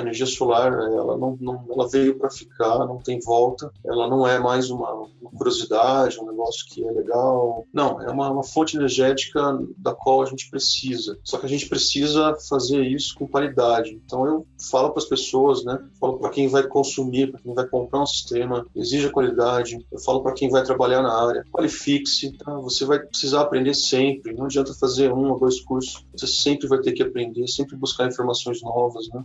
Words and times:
A 0.00 0.02
energia 0.02 0.24
solar, 0.24 0.72
ela 0.72 1.16
não, 1.18 1.36
não 1.38 1.66
ela 1.70 1.86
veio 1.86 2.18
para 2.18 2.30
ficar, 2.30 2.86
não 2.86 2.98
tem 2.98 3.20
volta. 3.20 3.70
Ela 3.84 4.08
não 4.08 4.26
é 4.26 4.38
mais 4.38 4.70
uma, 4.70 4.90
uma, 4.92 5.30
curiosidade, 5.36 6.18
um 6.18 6.26
negócio 6.26 6.64
que 6.66 6.82
é 6.82 6.90
legal. 6.90 7.66
Não, 7.72 8.00
é 8.00 8.10
uma, 8.10 8.30
uma 8.30 8.42
fonte 8.42 8.78
energética 8.78 9.58
da 9.76 9.94
qual 9.94 10.22
a 10.22 10.26
gente 10.26 10.48
precisa. 10.48 11.18
Só 11.22 11.36
que 11.36 11.44
a 11.44 11.48
gente 11.48 11.68
precisa 11.68 12.34
fazer 12.48 12.82
isso 12.82 13.14
com 13.14 13.28
qualidade. 13.28 14.00
Então 14.04 14.26
eu 14.26 14.46
falo 14.70 14.90
para 14.90 15.02
as 15.02 15.08
pessoas, 15.08 15.62
né? 15.64 15.78
Falo 16.00 16.18
para 16.18 16.30
quem 16.30 16.48
vai 16.48 16.66
consumir, 16.66 17.30
para 17.30 17.40
quem 17.40 17.54
vai 17.54 17.66
comprar 17.66 18.02
um 18.02 18.06
sistema, 18.06 18.66
exija 18.74 19.10
qualidade. 19.10 19.78
Eu 19.92 19.98
falo 19.98 20.22
para 20.22 20.32
quem 20.32 20.48
vai 20.48 20.62
trabalhar 20.62 21.02
na 21.02 21.12
área, 21.12 21.44
qualifique-se. 21.52 22.38
Tá? 22.38 22.54
Você 22.60 22.86
vai 22.86 22.98
precisar 22.98 23.42
aprender 23.42 23.74
sempre. 23.74 24.32
Não 24.32 24.46
adianta 24.46 24.72
fazer 24.72 25.12
um 25.12 25.30
ou 25.30 25.38
dois 25.38 25.60
cursos. 25.60 26.02
Você 26.16 26.26
sempre 26.26 26.66
vai 26.66 26.80
ter 26.80 26.92
que 26.92 27.02
aprender, 27.02 27.46
sempre 27.48 27.76
buscar 27.76 28.06
informações 28.06 28.62
novas, 28.62 29.06
né? 29.08 29.24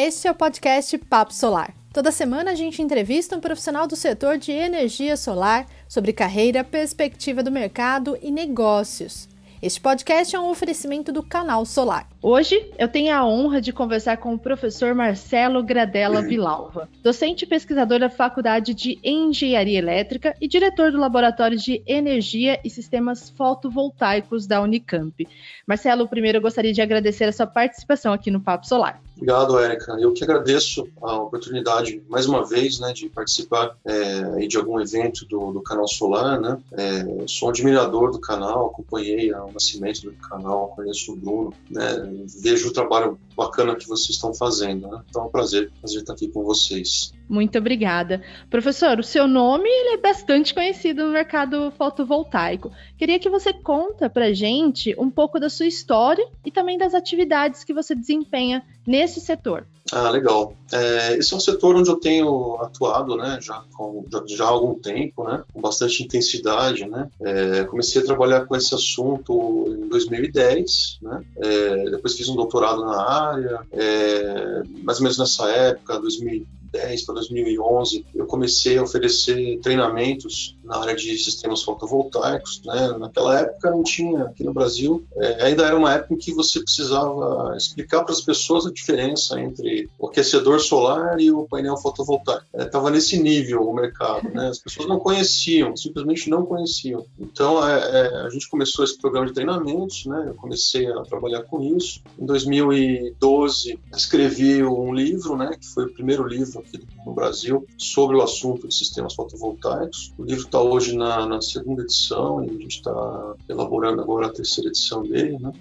Este 0.00 0.28
é 0.28 0.30
o 0.30 0.34
podcast 0.36 0.96
Papo 0.96 1.34
Solar. 1.34 1.74
Toda 1.92 2.12
semana 2.12 2.52
a 2.52 2.54
gente 2.54 2.80
entrevista 2.80 3.36
um 3.36 3.40
profissional 3.40 3.84
do 3.84 3.96
setor 3.96 4.38
de 4.38 4.52
energia 4.52 5.16
solar 5.16 5.66
sobre 5.88 6.12
carreira, 6.12 6.62
perspectiva 6.62 7.42
do 7.42 7.50
mercado 7.50 8.16
e 8.22 8.30
negócios. 8.30 9.28
Este 9.60 9.80
podcast 9.80 10.36
é 10.36 10.38
um 10.38 10.50
oferecimento 10.50 11.10
do 11.10 11.20
Canal 11.20 11.66
Solar. 11.66 12.08
Hoje 12.20 12.72
eu 12.76 12.88
tenho 12.88 13.14
a 13.14 13.24
honra 13.24 13.60
de 13.60 13.72
conversar 13.72 14.16
com 14.16 14.34
o 14.34 14.38
professor 14.38 14.92
Marcelo 14.92 15.62
Gradella 15.62 16.20
Vilalva, 16.20 16.88
docente 17.00 17.44
e 17.44 17.48
pesquisador 17.48 18.00
da 18.00 18.10
Faculdade 18.10 18.74
de 18.74 18.98
Engenharia 19.04 19.78
Elétrica 19.78 20.34
e 20.40 20.48
diretor 20.48 20.90
do 20.90 20.98
Laboratório 20.98 21.56
de 21.56 21.80
Energia 21.86 22.58
e 22.64 22.70
Sistemas 22.70 23.30
Fotovoltaicos 23.30 24.48
da 24.48 24.60
Unicamp. 24.60 25.28
Marcelo, 25.64 26.08
primeiro 26.08 26.38
eu 26.38 26.42
gostaria 26.42 26.72
de 26.72 26.82
agradecer 26.82 27.24
a 27.24 27.32
sua 27.32 27.46
participação 27.46 28.12
aqui 28.12 28.32
no 28.32 28.40
Papo 28.40 28.66
Solar. 28.66 29.00
Obrigado, 29.14 29.58
Érica. 29.58 29.96
Eu 30.00 30.12
que 30.12 30.22
agradeço 30.22 30.88
a 31.02 31.16
oportunidade, 31.16 32.00
mais 32.08 32.26
uma 32.26 32.44
vez, 32.44 32.78
né, 32.78 32.92
de 32.92 33.08
participar 33.08 33.76
é, 33.84 34.46
de 34.46 34.56
algum 34.56 34.80
evento 34.80 35.24
do, 35.26 35.52
do 35.52 35.60
Canal 35.60 35.88
Solar. 35.88 36.40
Né? 36.40 36.58
É, 36.72 37.24
sou 37.26 37.48
admirador 37.48 38.12
do 38.12 38.20
canal, 38.20 38.66
acompanhei 38.66 39.32
o 39.32 39.52
nascimento 39.52 40.02
do 40.02 40.12
canal, 40.12 40.72
conheço 40.74 41.12
o 41.12 41.16
Bruno, 41.16 41.52
né? 41.68 42.07
Vejo 42.42 42.68
o 42.68 42.72
trabalho 42.72 43.18
bacana 43.36 43.76
que 43.76 43.86
vocês 43.86 44.10
estão 44.10 44.34
fazendo. 44.34 44.88
Né? 44.88 45.02
Então 45.08 45.22
é 45.22 45.26
um 45.26 45.30
prazer, 45.30 45.70
prazer 45.80 46.00
estar 46.00 46.12
aqui 46.12 46.28
com 46.28 46.42
vocês. 46.44 47.12
Muito 47.28 47.58
obrigada. 47.58 48.22
Professor, 48.48 48.98
o 48.98 49.02
seu 49.02 49.28
nome 49.28 49.68
ele 49.68 49.94
é 49.94 49.96
bastante 49.98 50.54
conhecido 50.54 51.04
no 51.04 51.12
mercado 51.12 51.70
fotovoltaico. 51.72 52.72
Queria 52.96 53.18
que 53.18 53.28
você 53.28 53.52
conta 53.52 54.08
para 54.08 54.32
gente 54.32 54.94
um 54.98 55.10
pouco 55.10 55.38
da 55.38 55.50
sua 55.50 55.66
história 55.66 56.26
e 56.44 56.50
também 56.50 56.78
das 56.78 56.94
atividades 56.94 57.64
que 57.64 57.74
você 57.74 57.94
desempenha 57.94 58.64
nesse 58.86 59.20
setor. 59.20 59.66
Ah, 59.92 60.10
legal. 60.10 60.54
É, 60.72 61.16
esse 61.16 61.32
é 61.32 61.36
um 61.36 61.40
setor 61.40 61.76
onde 61.76 61.88
eu 61.88 61.96
tenho 61.96 62.56
atuado, 62.60 63.16
né, 63.16 63.38
já, 63.40 63.62
com, 63.72 64.04
já, 64.10 64.22
já 64.26 64.44
há 64.44 64.48
algum 64.48 64.74
tempo, 64.74 65.24
né, 65.24 65.42
com 65.52 65.60
bastante 65.60 66.02
intensidade, 66.02 66.86
né. 66.86 67.08
É, 67.20 67.64
comecei 67.64 68.02
a 68.02 68.04
trabalhar 68.04 68.46
com 68.46 68.54
esse 68.54 68.74
assunto 68.74 69.64
em 69.68 69.88
2010, 69.88 70.98
né. 71.02 71.24
É, 71.38 71.90
depois 71.90 72.14
fiz 72.14 72.28
um 72.28 72.36
doutorado 72.36 72.84
na 72.84 73.02
área, 73.02 73.60
é, 73.72 74.62
mais 74.82 74.98
ou 74.98 75.04
menos 75.04 75.18
nessa 75.18 75.48
época, 75.48 75.98
2010 75.98 76.58
2010 76.72 77.04
para 77.04 77.14
2011, 77.16 78.06
eu 78.14 78.26
comecei 78.26 78.78
a 78.78 78.82
oferecer 78.82 79.58
treinamentos 79.60 80.56
na 80.64 80.78
área 80.78 80.94
de 80.94 81.16
sistemas 81.18 81.62
fotovoltaicos. 81.62 82.62
Né? 82.64 82.96
Naquela 82.98 83.40
época 83.40 83.70
não 83.70 83.82
tinha 83.82 84.24
aqui 84.24 84.44
no 84.44 84.52
Brasil, 84.52 85.04
é, 85.16 85.46
ainda 85.46 85.66
era 85.66 85.76
uma 85.76 85.94
época 85.94 86.14
em 86.14 86.18
que 86.18 86.32
você 86.32 86.60
precisava 86.60 87.56
explicar 87.56 88.04
para 88.04 88.12
as 88.12 88.20
pessoas 88.20 88.66
a 88.66 88.70
diferença 88.70 89.40
entre 89.40 89.88
o 89.98 90.06
aquecedor 90.06 90.60
solar 90.60 91.18
e 91.20 91.30
o 91.30 91.46
painel 91.48 91.76
fotovoltaico. 91.76 92.44
Estava 92.54 92.88
é, 92.88 92.92
nesse 92.92 93.18
nível 93.18 93.62
o 93.62 93.74
mercado, 93.74 94.28
né? 94.30 94.48
as 94.48 94.58
pessoas 94.58 94.88
não 94.88 94.98
conheciam, 94.98 95.76
simplesmente 95.76 96.28
não 96.28 96.44
conheciam. 96.44 97.04
Então 97.18 97.66
é, 97.66 97.78
é, 97.78 98.26
a 98.26 98.28
gente 98.30 98.48
começou 98.48 98.84
esse 98.84 98.98
programa 98.98 99.26
de 99.26 99.32
treinamentos, 99.32 100.04
né? 100.06 100.26
eu 100.28 100.34
comecei 100.34 100.86
a 100.90 101.02
trabalhar 101.02 101.42
com 101.44 101.62
isso. 101.76 102.00
Em 102.18 102.26
2012 102.26 103.78
escrevi 103.94 104.62
um 104.62 104.92
livro, 104.92 105.36
né? 105.36 105.56
que 105.58 105.66
foi 105.66 105.84
o 105.84 105.92
primeiro 105.92 106.26
livro 106.26 106.57
aqui 106.58 106.80
no 107.04 107.12
Brasil 107.12 107.66
sobre 107.76 108.16
o 108.16 108.22
assunto 108.22 108.68
de 108.68 108.74
sistemas 108.74 109.14
fotovoltaicos. 109.14 110.12
O 110.18 110.24
livro 110.24 110.44
está 110.44 110.60
hoje 110.60 110.96
na, 110.96 111.26
na, 111.26 111.40
segunda 111.40 111.82
edição 111.82 112.44
e 112.44 112.50
a 112.50 112.52
gente 112.52 112.76
está 112.76 113.34
elaborando 113.48 114.00
agora 114.00 114.26
a 114.26 114.32
terceira 114.32 114.68
edição 114.68 115.02
dele, 115.02 115.38
né? 115.38 115.52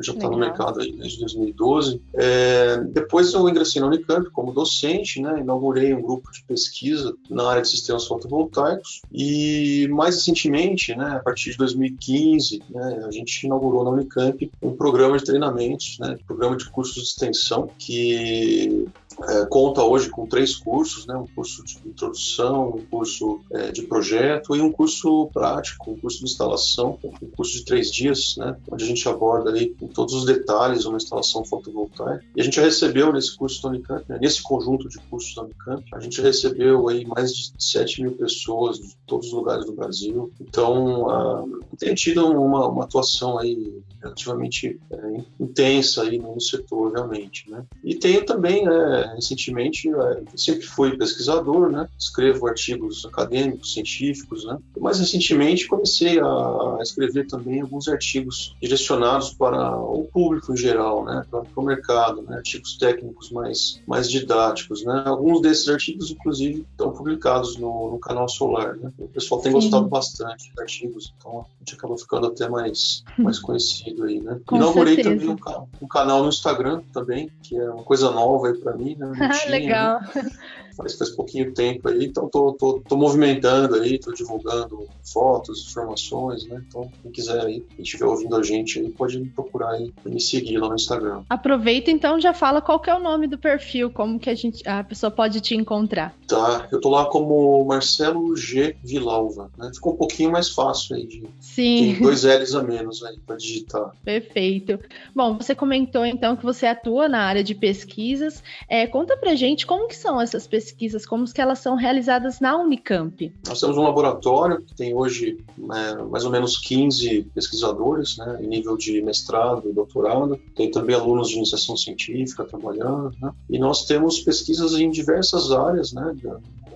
já 0.00 0.12
está 0.12 0.28
no 0.28 0.38
mercado 0.38 0.78
desde 0.78 1.18
2012. 1.20 2.00
É, 2.14 2.78
depois 2.78 3.32
eu 3.34 3.48
ingressei 3.48 3.80
na 3.80 3.88
Unicamp 3.88 4.30
como 4.30 4.52
docente, 4.52 5.20
né, 5.20 5.40
inaugurei 5.40 5.92
um 5.92 6.00
grupo 6.00 6.30
de 6.30 6.42
pesquisa 6.44 7.14
na 7.28 7.48
área 7.50 7.62
de 7.62 7.68
sistemas 7.68 8.06
fotovoltaicos 8.06 9.02
e 9.12 9.88
mais 9.90 10.16
recentemente, 10.16 10.94
né, 10.94 11.16
a 11.16 11.18
partir 11.18 11.50
de 11.50 11.58
2015, 11.58 12.62
né, 12.70 13.04
a 13.06 13.10
gente 13.10 13.44
inaugurou 13.44 13.84
na 13.84 13.90
Unicamp 13.90 14.50
um 14.62 14.74
programa 14.74 15.18
de 15.18 15.24
treinamentos, 15.24 15.98
né, 15.98 16.16
um 16.20 16.26
programa 16.26 16.56
de 16.56 16.70
cursos 16.70 16.94
de 16.94 17.08
extensão 17.08 17.68
que 17.78 18.86
é, 19.28 19.46
conta 19.46 19.82
hoje 19.82 20.08
com 20.10 20.26
três 20.26 20.56
cursos, 20.56 21.06
né? 21.06 21.16
um 21.16 21.26
curso 21.26 21.64
de 21.64 21.78
introdução, 21.86 22.70
um 22.76 22.84
curso 22.86 23.40
é, 23.50 23.70
de 23.70 23.82
projeto 23.82 24.56
e 24.56 24.60
um 24.60 24.70
curso 24.70 25.28
prático, 25.32 25.90
um 25.90 25.96
curso 25.96 26.18
de 26.18 26.24
instalação, 26.24 26.98
um 27.04 27.30
curso 27.30 27.52
de 27.52 27.64
três 27.64 27.90
dias, 27.90 28.36
né? 28.36 28.56
onde 28.70 28.84
a 28.84 28.86
gente 28.86 29.08
aborda 29.08 29.52
aí 29.52 29.70
com 29.70 29.86
todos 29.86 30.14
os 30.14 30.24
detalhes 30.24 30.84
uma 30.84 30.96
instalação 30.96 31.44
fotovoltaica. 31.44 32.24
E 32.36 32.40
a 32.40 32.44
gente 32.44 32.56
já 32.56 32.62
recebeu 32.62 33.12
nesse 33.12 33.36
curso 33.36 33.62
da 33.62 33.68
Unicamp, 33.68 34.04
né? 34.08 34.18
nesse 34.20 34.42
conjunto 34.42 34.88
de 34.88 34.98
cursos 35.10 35.34
da 35.34 35.42
Unicamp, 35.42 35.84
a 35.92 36.00
gente 36.00 36.20
recebeu 36.20 36.88
aí 36.88 37.04
mais 37.04 37.34
de 37.34 37.52
7 37.58 38.02
mil 38.02 38.12
pessoas 38.12 38.78
de 38.78 38.96
todos 39.06 39.28
os 39.28 39.32
lugares 39.32 39.66
do 39.66 39.72
Brasil. 39.72 40.32
Então, 40.40 41.02
uh, 41.04 41.60
tem 41.78 41.94
tido 41.94 42.26
uma, 42.26 42.68
uma, 42.68 42.84
atuação 42.84 43.38
aí 43.38 43.82
relativamente 44.00 44.80
é, 44.90 45.20
intensa 45.40 46.02
aí 46.02 46.18
no 46.18 46.40
setor, 46.40 46.92
realmente. 46.92 47.50
Né? 47.50 47.64
E 47.84 47.94
tenho 47.94 48.24
também, 48.24 48.64
né, 48.64 49.01
recentemente, 49.14 49.88
é, 49.88 50.22
sempre 50.36 50.66
fui 50.66 50.96
pesquisador, 50.96 51.70
né? 51.70 51.88
Escrevo 51.98 52.46
artigos 52.46 53.04
acadêmicos, 53.06 53.72
científicos, 53.72 54.44
né? 54.44 54.58
Mais 54.78 54.98
recentemente 54.98 55.66
comecei 55.66 56.20
a 56.20 56.78
escrever 56.80 57.26
também 57.26 57.60
alguns 57.60 57.88
artigos 57.88 58.56
direcionados 58.60 59.32
para 59.32 59.76
o 59.76 60.08
público 60.12 60.52
em 60.52 60.56
geral, 60.56 61.04
né? 61.04 61.24
Para, 61.30 61.42
o 61.56 61.62
mercado, 61.62 62.22
né? 62.22 62.36
Artigos 62.36 62.76
técnicos 62.76 63.30
mais, 63.30 63.80
mais 63.86 64.10
didáticos, 64.10 64.84
né? 64.84 65.02
Alguns 65.06 65.40
desses 65.40 65.68
artigos, 65.68 66.10
inclusive, 66.10 66.66
estão 66.70 66.92
publicados 66.92 67.56
no, 67.56 67.92
no 67.92 67.98
canal 67.98 68.28
Solar, 68.28 68.76
né? 68.76 68.90
O 68.98 69.08
pessoal 69.08 69.40
tem 69.40 69.52
Sim. 69.52 69.56
gostado 69.56 69.88
bastante 69.88 70.52
de 70.52 70.60
artigos, 70.60 71.12
então 71.18 71.40
a 71.40 71.58
gente 71.60 71.74
acaba 71.74 71.96
ficando 71.96 72.26
até 72.26 72.48
mais, 72.48 73.02
mais 73.18 73.38
conhecido 73.38 74.04
aí, 74.04 74.20
né? 74.20 74.40
Com 74.46 74.56
Inaugurei 74.56 74.96
certeza. 74.96 75.16
também 75.16 75.30
um, 75.30 75.84
um, 75.84 75.88
canal 75.88 76.22
no 76.22 76.28
Instagram 76.28 76.82
também, 76.92 77.30
que 77.42 77.56
é 77.56 77.70
uma 77.70 77.84
coisa 77.84 78.10
nova 78.10 78.48
aí 78.48 78.54
para 78.54 78.76
mim, 78.76 78.91
né? 78.98 79.30
Legal. 79.48 80.00
Né? 80.14 80.30
Faz, 80.76 80.94
faz 80.96 81.10
pouquinho 81.10 81.52
tempo 81.52 81.88
aí, 81.88 82.06
então 82.06 82.28
tô, 82.28 82.52
tô, 82.54 82.80
tô 82.80 82.96
movimentando 82.96 83.74
aí, 83.76 83.98
tô 83.98 84.10
divulgando 84.12 84.88
fotos, 85.04 85.66
informações, 85.68 86.46
né? 86.46 86.62
Então, 86.66 86.90
quem 87.02 87.12
quiser 87.12 87.40
aí, 87.44 87.60
quem 87.76 87.82
estiver 87.82 88.06
ouvindo 88.06 88.34
a 88.36 88.42
gente 88.42 88.78
aí, 88.78 88.88
pode 88.90 89.18
me 89.18 89.28
procurar 89.28 89.72
aí, 89.72 89.92
me 90.04 90.20
seguir 90.20 90.58
lá 90.58 90.68
no 90.68 90.74
Instagram. 90.74 91.24
Aproveita 91.28 91.90
então, 91.90 92.18
já 92.18 92.32
fala 92.32 92.62
qual 92.62 92.80
que 92.80 92.88
é 92.88 92.94
o 92.94 93.02
nome 93.02 93.26
do 93.26 93.36
perfil, 93.36 93.90
como 93.90 94.18
que 94.18 94.30
a 94.30 94.34
gente, 94.34 94.66
a 94.66 94.82
pessoa 94.82 95.10
pode 95.10 95.40
te 95.40 95.54
encontrar. 95.54 96.14
Tá, 96.26 96.68
eu 96.72 96.80
tô 96.80 96.88
lá 96.88 97.04
como 97.06 97.64
Marcelo 97.66 98.34
G 98.36 98.74
Vilalva, 98.82 99.50
né? 99.58 99.70
Ficou 99.74 99.92
um 99.92 99.96
pouquinho 99.96 100.32
mais 100.32 100.48
fácil 100.48 100.96
aí 100.96 101.06
de 101.06 101.22
Sim. 101.40 101.94
Tem 101.94 102.02
dois 102.02 102.24
L's 102.24 102.54
a 102.54 102.62
menos 102.62 103.04
aí 103.04 103.18
para 103.18 103.36
digitar. 103.36 103.92
Perfeito. 104.04 104.78
Bom, 105.14 105.36
você 105.36 105.54
comentou 105.54 106.04
então 106.06 106.36
que 106.36 106.44
você 106.44 106.66
atua 106.66 107.08
na 107.08 107.20
área 107.20 107.44
de 107.44 107.54
pesquisas. 107.54 108.42
É, 108.68 108.81
conta 108.86 109.16
pra 109.16 109.34
gente 109.34 109.66
como 109.66 109.88
que 109.88 109.96
são 109.96 110.20
essas 110.20 110.46
pesquisas, 110.46 111.06
como 111.06 111.24
que 111.24 111.40
elas 111.40 111.58
são 111.58 111.74
realizadas 111.74 112.40
na 112.40 112.56
Unicamp. 112.56 113.32
Nós 113.46 113.60
temos 113.60 113.76
um 113.76 113.82
laboratório 113.82 114.62
que 114.62 114.74
tem 114.74 114.94
hoje 114.94 115.38
é, 115.58 116.02
mais 116.02 116.24
ou 116.24 116.30
menos 116.30 116.58
15 116.58 117.30
pesquisadores, 117.34 118.16
né, 118.18 118.38
em 118.42 118.46
nível 118.46 118.76
de 118.76 119.00
mestrado 119.02 119.68
e 119.68 119.72
doutorado. 119.72 120.38
Tem 120.54 120.70
também 120.70 120.94
alunos 120.96 121.28
de 121.28 121.36
iniciação 121.36 121.76
científica 121.76 122.44
trabalhando, 122.44 123.12
né? 123.20 123.32
E 123.48 123.58
nós 123.58 123.84
temos 123.84 124.20
pesquisas 124.20 124.74
em 124.74 124.90
diversas 124.90 125.52
áreas, 125.52 125.92
né, 125.92 126.14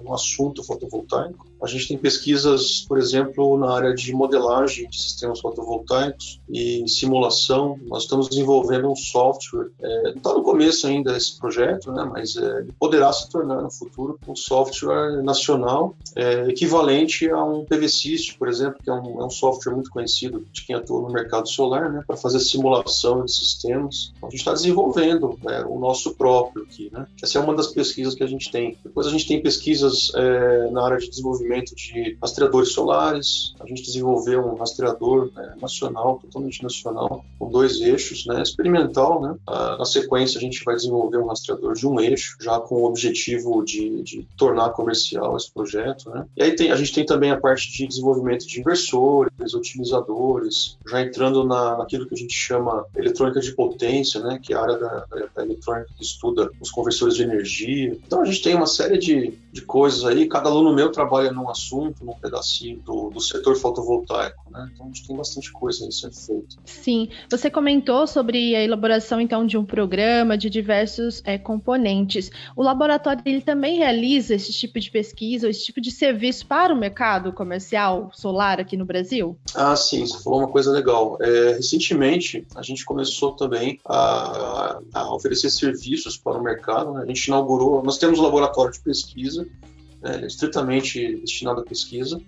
no 0.02 0.14
assunto 0.14 0.62
fotovoltaico. 0.62 1.46
A 1.62 1.66
gente 1.66 1.88
tem 1.88 1.98
pesquisas, 1.98 2.84
por 2.87 2.98
exemplo, 2.98 3.56
na 3.58 3.72
área 3.75 3.94
de 3.94 4.12
modelagem 4.12 4.88
de 4.88 5.00
sistemas 5.00 5.40
fotovoltaicos 5.40 6.40
e 6.48 6.87
simulação. 6.87 7.78
Nós 7.87 8.02
estamos 8.02 8.28
desenvolvendo 8.28 8.90
um 8.90 8.96
software. 8.96 9.70
É, 9.81 10.10
está 10.10 10.34
no 10.34 10.43
começo 10.43 10.87
ainda 10.87 11.16
esse 11.16 11.38
projeto, 11.38 11.90
né, 11.93 12.04
mas 12.04 12.37
é, 12.37 12.66
poderá 12.78 13.12
se 13.12 13.31
tornar 13.31 13.62
no 13.62 13.70
futuro 13.70 14.19
um 14.28 14.37
software 14.37 15.22
nacional 15.22 15.96
é, 16.14 16.48
equivalente 16.48 17.28
a 17.31 17.43
um 17.43 17.64
PVSys, 17.64 18.32
por 18.32 18.48
exemplo, 18.48 18.78
que 18.82 18.90
é 18.90 18.93
um, 18.93 19.20
é 19.20 19.25
um, 19.25 19.31
software 19.31 19.75
muito 19.75 19.90
conhecido 19.90 20.46
de 20.52 20.64
quem 20.64 20.76
atua 20.76 21.02
no 21.02 21.10
mercado 21.10 21.48
solar, 21.48 21.90
né, 21.90 22.02
para 22.06 22.16
fazer 22.16 22.40
simulação 22.40 23.25
de 23.25 23.32
sistemas. 23.32 24.12
Então, 24.16 24.28
a 24.28 24.31
gente 24.31 24.40
está 24.40 24.52
desenvolvendo 24.52 25.38
né, 25.43 25.64
o 25.66 25.78
nosso 25.78 26.14
próprio 26.14 26.64
aqui. 26.64 26.90
Né. 26.93 27.06
Essa 27.22 27.38
é 27.38 27.43
uma 27.43 27.54
das 27.54 27.69
pesquisas 27.69 28.14
que 28.14 28.22
a 28.22 28.26
gente 28.26 28.50
tem. 28.50 28.76
Depois 28.84 29.06
a 29.06 29.10
gente 29.10 29.26
tem 29.26 29.40
é, 30.14 30.70
na 30.70 30.84
área 30.84 30.98
de 30.98 31.08
desenvolvimento 31.08 31.74
de 31.74 32.16
rastreadores 32.20 32.72
solares. 32.72 33.54
A 33.60 33.66
gente 33.66 33.82
desenvolveu 33.82 34.40
um 34.40 34.54
rastreador 34.54 35.30
né, 35.34 35.54
nacional, 35.60 36.18
totalmente 36.22 36.62
nacional, 36.62 37.24
com 37.38 37.50
dois 37.50 37.80
eixos, 37.80 38.26
né, 38.26 38.42
experimental. 38.42 39.20
Né. 39.20 39.34
Ah, 39.46 39.76
na 39.78 39.84
sequência, 39.84 40.38
a 40.38 40.40
gente 40.40 40.64
vai 40.64 40.76
desenvolver 40.76 41.18
um 41.18 41.26
rastreador 41.26 41.74
de 41.74 41.86
um 41.86 42.00
eixo, 42.00 42.36
já 42.40 42.58
com 42.60 42.76
o 42.76 42.84
objetivo 42.84 43.64
de, 43.64 44.02
de 44.02 44.28
tornar 44.36 44.70
comercial 44.70 45.36
esse 45.36 45.52
projeto. 45.52 46.10
Né. 46.10 46.26
E 46.36 46.42
aí 46.42 46.54
tem, 46.54 46.70
a 46.70 46.76
gente 46.76 46.92
tem 46.92 47.04
também 47.04 47.30
a 47.30 47.40
parte 47.40 47.70
de 47.70 47.86
desenvolvimento 47.86 48.46
de 48.46 48.60
inversores, 48.60 49.54
otimizadores, 49.54 50.76
já 50.86 51.02
entrando 51.02 51.44
na, 51.44 51.76
naquilo 51.78 52.06
que 52.06 52.14
a 52.14 52.18
gente 52.18 52.34
chama 52.34 52.84
eletrônica 52.96 53.40
de 53.40 53.52
potência, 53.52 54.20
né, 54.20 54.38
que 54.42 54.52
é 54.52 54.56
a 54.56 54.62
área 54.62 54.78
da, 54.78 55.06
da, 55.06 55.26
da 55.34 55.44
eletrônica 55.44 55.90
que 55.96 56.02
estuda 56.02 56.50
os 56.60 56.70
conversores 56.70 57.16
de 57.16 57.22
energia. 57.22 57.96
Então 58.06 58.20
a 58.20 58.24
gente 58.24 58.42
tem 58.42 58.54
uma 58.54 58.66
série 58.66 58.98
de, 58.98 59.34
de 59.52 59.62
coisas 59.76 60.06
aí. 60.06 60.26
Cada 60.26 60.49
aluno 60.49 60.75
meu 60.75 60.90
trabalha 60.90 61.31
num 61.31 61.50
assunto, 61.50 62.02
num 62.02 62.14
pedacinho 62.14 62.81
do, 62.81 63.11
do 63.11 63.20
setor 63.20 63.56
fotovoltaico, 63.56 64.45
né? 64.56 64.70
Então 64.73 64.87
a 64.87 64.88
gente 64.88 65.06
tem 65.06 65.17
bastante 65.17 65.53
coisa 65.53 65.85
aí 65.85 65.93
sendo 65.93 66.14
feita. 66.14 66.56
Sim, 66.64 67.08
você 67.31 67.50
comentou 67.50 68.06
sobre 68.06 68.56
a 68.56 68.62
elaboração 68.62 69.20
então 69.20 69.47
de 69.47 69.58
um 69.58 69.64
programa 69.64 70.38
de 70.38 70.49
diversos 70.49 71.23
é, 71.25 71.37
componentes. 71.37 72.31
O 72.56 72.62
laboratório 72.62 73.23
ele 73.25 73.43
também 73.43 73.76
realiza 73.76 74.35
esse 74.35 74.53
tipo 74.53 74.81
de 74.81 74.91
pesquisa, 74.91 75.49
esse 75.49 75.64
tipo 75.64 75.81
de 75.81 75.91
serviço 75.91 76.47
para 76.47 76.73
o 76.73 76.76
mercado 76.76 77.32
comercial 77.32 78.11
solar 78.12 78.58
aqui 78.58 78.76
no 78.76 78.87
Brasil? 78.87 79.37
Ah, 79.55 79.76
sim, 79.76 80.06
você 80.06 80.23
falou 80.23 80.41
uma 80.41 80.49
coisa 80.49 80.70
legal. 80.70 81.19
É, 81.20 81.53
recentemente 81.53 82.47
a 82.55 82.62
gente 82.62 82.85
começou 82.85 83.32
também 83.32 83.79
a, 83.85 84.79
a 84.94 85.14
oferecer 85.14 85.50
serviços 85.50 86.17
para 86.17 86.38
o 86.38 86.43
mercado. 86.43 86.93
Né? 86.94 87.03
A 87.03 87.06
gente 87.06 87.26
inaugurou, 87.26 87.82
nós 87.82 87.99
temos 87.99 88.19
um 88.19 88.23
laboratório 88.23 88.73
de 88.73 88.81
pesquisa 88.81 89.47
né, 90.00 90.26
estritamente 90.26 91.17
destinado 91.17 91.61
à 91.61 91.64
pesquisa. 91.64 92.20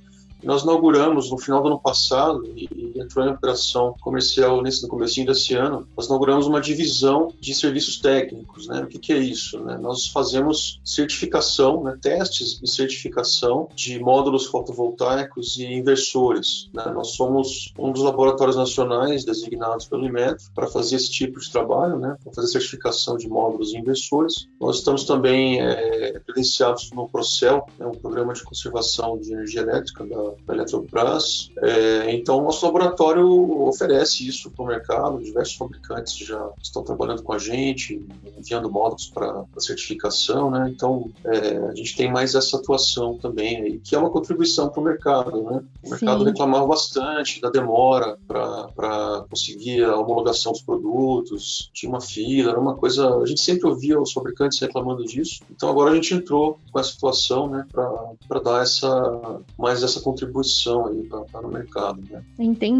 Nós 0.43 0.62
inauguramos 0.62 1.31
no 1.31 1.38
final 1.38 1.62
do 1.62 1.69
ano 1.69 1.81
passado 1.81 2.44
e, 2.56 2.88
entrou 3.00 3.25
em 3.25 3.31
operação 3.31 3.95
comercial 4.00 4.62
nesse 4.62 4.83
no 4.83 4.89
começo 4.89 5.25
desse 5.25 5.55
ano. 5.55 5.89
Nós 5.97 6.06
inauguramos 6.06 6.47
uma 6.47 6.61
divisão 6.61 7.33
de 7.41 7.55
serviços 7.55 7.99
técnicos, 7.99 8.69
né? 8.69 8.83
O 8.83 8.87
que, 8.87 8.99
que 8.99 9.12
é 9.12 9.19
isso? 9.19 9.59
Né? 9.61 9.79
Nós 9.79 10.06
fazemos 10.06 10.81
certificação, 10.85 11.83
né? 11.83 11.99
testes 12.00 12.61
e 12.62 12.69
certificação 12.69 13.69
de 13.75 13.99
módulos 13.99 14.47
fotovoltaicos 14.47 15.56
e 15.56 15.65
inversores. 15.65 16.69
Né? 16.75 16.85
Nós 16.93 17.12
somos 17.12 17.73
um 17.79 17.91
dos 17.91 18.03
laboratórios 18.03 18.56
nacionais 18.56 19.25
designados 19.25 19.87
pelo 19.87 20.06
Inmetro 20.06 20.44
para 20.55 20.67
fazer 20.67 20.97
esse 20.97 21.11
tipo 21.11 21.41
de 21.41 21.51
trabalho, 21.51 21.99
né? 21.99 22.17
Para 22.23 22.33
fazer 22.35 22.49
certificação 22.49 23.17
de 23.17 23.29
módulos 23.29 23.73
e 23.73 23.79
inversores. 23.79 24.47
Nós 24.61 24.77
estamos 24.77 25.05
também 25.05 25.61
é, 25.61 26.21
credenciados 26.25 26.91
no 26.93 27.09
Procel, 27.09 27.67
né? 27.79 27.87
um 27.87 27.93
programa 27.93 28.35
de 28.35 28.43
conservação 28.43 29.19
de 29.19 29.33
energia 29.33 29.62
elétrica 29.62 30.05
da 30.05 30.19
da, 30.47 30.55
Eletrobras. 30.55 31.51
É, 31.59 32.15
então, 32.15 32.43
nosso 32.43 32.65
laboratório 32.67 32.88
oferece 33.02 34.26
isso 34.26 34.50
para 34.50 34.64
o 34.64 34.67
mercado, 34.67 35.23
diversos 35.23 35.56
fabricantes 35.56 36.17
já 36.17 36.50
estão 36.62 36.82
trabalhando 36.82 37.23
com 37.23 37.32
a 37.32 37.38
gente, 37.38 38.06
enviando 38.37 38.70
módulos 38.70 39.08
para 39.08 39.44
certificação, 39.58 40.50
né? 40.50 40.70
Então, 40.75 41.11
é, 41.25 41.58
a 41.58 41.75
gente 41.75 41.96
tem 41.96 42.11
mais 42.11 42.35
essa 42.35 42.56
atuação 42.56 43.17
também, 43.19 43.56
aí, 43.62 43.79
que 43.79 43.94
é 43.94 43.99
uma 43.99 44.11
contribuição 44.11 44.69
para 44.69 44.81
o 44.81 44.85
mercado, 44.85 45.43
né? 45.43 45.62
O 45.85 45.90
mercado 45.90 46.20
Sim. 46.20 46.31
reclamava 46.31 46.67
bastante 46.67 47.40
da 47.40 47.50
demora 47.50 48.19
para 48.26 49.25
conseguir 49.29 49.84
a 49.84 49.96
homologação 49.96 50.52
dos 50.52 50.62
produtos, 50.62 51.70
tinha 51.73 51.91
uma 51.91 52.00
fila, 52.00 52.50
era 52.50 52.61
uma 52.61 52.76
coisa... 52.76 53.17
A 53.17 53.26
gente 53.26 53.41
sempre 53.41 53.69
ouvia 53.69 54.00
os 54.00 54.12
fabricantes 54.12 54.58
reclamando 54.58 55.05
disso, 55.05 55.41
então 55.50 55.69
agora 55.69 55.91
a 55.91 55.94
gente 55.94 56.14
entrou 56.14 56.58
com 56.73 56.79
essa 56.79 56.91
situação, 56.91 57.49
né, 57.49 57.67
para 57.73 58.41
dar 58.41 58.62
essa, 58.62 59.41
mais 59.58 59.82
essa 59.82 60.00
contribuição 60.00 60.29
contribuição 60.29 60.87
aí 60.87 61.08
para 61.31 61.46
o 61.46 61.50
mercado. 61.50 62.00
Né? 62.11 62.23
Entendi. 62.38 62.78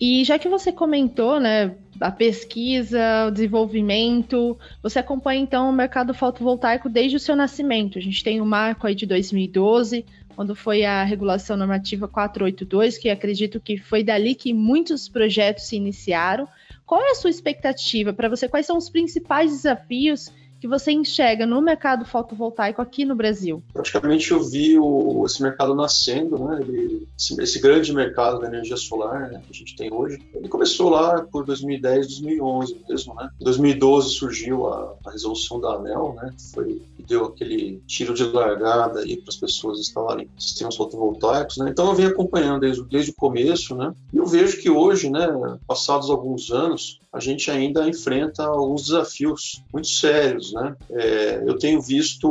E 0.00 0.24
já 0.24 0.38
que 0.38 0.48
você 0.48 0.72
comentou, 0.72 1.40
né, 1.40 1.74
a 2.00 2.10
pesquisa, 2.10 3.26
o 3.28 3.30
desenvolvimento, 3.30 4.58
você 4.82 4.98
acompanha 4.98 5.40
então 5.40 5.68
o 5.68 5.72
mercado 5.72 6.12
fotovoltaico 6.14 6.88
desde 6.88 7.16
o 7.16 7.20
seu 7.20 7.34
nascimento. 7.34 7.98
A 7.98 8.02
gente 8.02 8.22
tem 8.22 8.40
o 8.40 8.44
um 8.44 8.46
marco 8.46 8.86
aí 8.86 8.94
de 8.94 9.06
2012, 9.06 10.04
quando 10.34 10.54
foi 10.54 10.84
a 10.84 11.02
regulação 11.02 11.56
normativa 11.56 12.06
482, 12.06 12.98
que 12.98 13.08
acredito 13.08 13.58
que 13.58 13.78
foi 13.78 14.04
dali 14.04 14.34
que 14.34 14.52
muitos 14.52 15.08
projetos 15.08 15.64
se 15.64 15.76
iniciaram. 15.76 16.46
Qual 16.84 17.02
é 17.02 17.10
a 17.10 17.14
sua 17.14 17.30
expectativa 17.30 18.12
para 18.12 18.28
você? 18.28 18.48
Quais 18.48 18.66
são 18.66 18.76
os 18.76 18.90
principais 18.90 19.50
desafios 19.50 20.30
que 20.66 20.68
você 20.68 20.90
enxerga 20.90 21.46
no 21.46 21.62
mercado 21.62 22.04
fotovoltaico 22.04 22.82
aqui 22.82 23.04
no 23.04 23.14
Brasil? 23.14 23.62
Praticamente 23.72 24.32
eu 24.32 24.42
vi 24.42 24.76
o, 24.76 25.24
esse 25.24 25.40
mercado 25.40 25.74
nascendo, 25.74 26.38
né? 26.44 26.60
Ele, 26.60 27.06
esse, 27.16 27.40
esse, 27.40 27.60
grande 27.60 27.94
mercado 27.94 28.40
da 28.40 28.48
energia 28.48 28.76
solar 28.76 29.30
né, 29.30 29.40
que 29.46 29.52
a 29.52 29.54
gente 29.54 29.76
tem 29.76 29.92
hoje. 29.92 30.20
Ele 30.34 30.48
começou 30.48 30.90
lá 30.90 31.22
por 31.22 31.44
2010, 31.44 32.08
2011 32.08 32.80
mesmo, 32.88 33.14
né? 33.14 33.30
Em 33.40 33.44
2012 33.44 34.10
surgiu 34.10 34.66
a, 34.66 34.94
a 35.06 35.10
resolução 35.12 35.60
da 35.60 35.74
ANEL, 35.74 36.14
né? 36.20 36.34
Foi 36.52 36.82
deu 37.06 37.26
aquele 37.26 37.80
tiro 37.86 38.12
de 38.14 38.24
largada 38.24 39.00
aí 39.00 39.16
para 39.16 39.30
as 39.30 39.36
pessoas 39.36 39.78
instalarem 39.78 40.28
sistemas 40.38 40.76
fotovoltaicos, 40.76 41.56
né? 41.56 41.70
Então 41.70 41.86
eu 41.86 41.94
venho 41.94 42.10
acompanhando 42.10 42.60
desde, 42.60 42.82
desde 42.84 43.10
o 43.10 43.14
começo, 43.14 43.74
né? 43.74 43.94
E 44.12 44.16
eu 44.16 44.26
vejo 44.26 44.60
que 44.60 44.68
hoje, 44.68 45.08
né, 45.08 45.26
passados 45.66 46.10
alguns 46.10 46.50
anos, 46.50 47.00
a 47.12 47.20
gente 47.20 47.50
ainda 47.50 47.88
enfrenta 47.88 48.44
alguns 48.44 48.86
desafios 48.86 49.62
muito 49.72 49.88
sérios, 49.88 50.52
né? 50.56 50.74
É, 50.90 51.42
eu 51.46 51.58
tenho 51.58 51.80
visto 51.80 52.28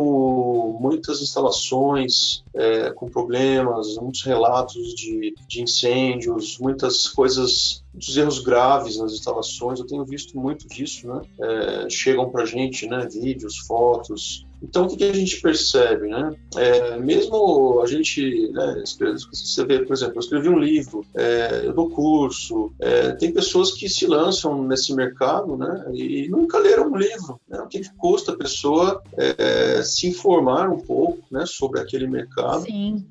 muitas 0.80 1.22
instalações 1.22 2.44
é, 2.54 2.92
com 2.92 3.07
problemas, 3.07 3.95
muitos 3.98 4.24
relatos 4.24 4.94
de, 4.95 5.36
de 5.48 5.62
incêndios, 5.62 6.57
muitas 6.60 7.07
coisas 7.07 7.83
muitos 7.94 8.18
erros 8.18 8.39
graves 8.39 8.98
nas 8.98 9.13
instalações, 9.13 9.80
eu 9.80 9.88
tenho 9.88 10.04
visto 10.04 10.38
muito 10.38 10.68
disso, 10.68 11.07
né? 11.07 11.22
É, 11.39 11.89
chegam 11.89 12.30
para 12.30 12.45
gente, 12.45 12.86
né, 12.88 13.07
vídeos, 13.10 13.57
fotos. 13.60 14.45
Então, 14.67 14.85
o 14.85 14.88
que, 14.88 14.97
que 14.97 15.03
a 15.03 15.13
gente 15.13 15.39
percebe, 15.41 16.07
né? 16.07 16.35
É, 16.57 16.97
mesmo 16.97 17.81
a 17.81 17.88
gente, 17.88 18.50
né, 18.51 18.83
você 19.31 19.65
vê, 19.65 19.79
por 19.79 19.94
exemplo, 19.94 20.15
eu 20.15 20.19
escrevi 20.19 20.50
um 20.50 20.59
livro, 20.59 21.06
é, 21.13 21.62
eu 21.65 21.73
dou 21.73 21.89
curso, 21.89 22.73
é, 22.79 23.12
tem 23.12 23.31
pessoas 23.31 23.71
que 23.71 23.88
se 23.88 24.07
lançam 24.07 24.63
nesse 24.63 24.94
mercado, 24.94 25.56
né, 25.56 25.85
e 25.94 26.28
nunca 26.30 26.57
leram 26.57 26.92
um 26.92 26.97
livro, 26.97 27.40
né? 27.47 27.59
O 27.61 27.68
que, 27.68 27.80
que 27.80 27.94
custa 27.95 28.31
a 28.31 28.37
pessoa 28.37 29.01
é, 29.18 29.81
se 29.83 30.07
informar 30.07 30.69
um 30.69 30.80
pouco, 30.80 31.19
né, 31.30 31.45
sobre 31.45 31.80
aquele 31.80 32.07
mercado, 32.07 32.66